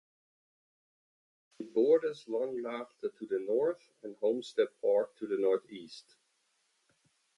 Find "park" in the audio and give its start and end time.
4.81-5.15